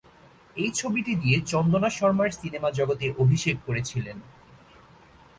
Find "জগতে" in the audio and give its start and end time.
2.71-3.05